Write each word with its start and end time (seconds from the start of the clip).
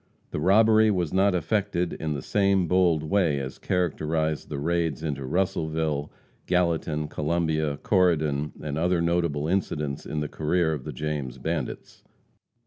The 0.31 0.39
robbery 0.39 0.89
was 0.89 1.13
not 1.13 1.35
effected 1.35 1.93
in 1.93 2.13
the 2.15 2.23
same 2.23 2.67
bold 2.67 3.03
way 3.03 3.37
as 3.39 3.59
characterized 3.59 4.49
the 4.49 4.57
raids 4.57 5.03
into 5.03 5.23
Russellville, 5.27 6.11
Gallatin, 6.47 7.07
Columbia, 7.07 7.77
Corydon 7.77 8.53
and 8.63 8.79
other 8.79 8.99
notable 8.99 9.47
incidents 9.47 10.07
in 10.07 10.19
the 10.19 10.27
career 10.27 10.73
of 10.73 10.85
the 10.85 10.91
James 10.91 11.37
bandits. 11.37 12.03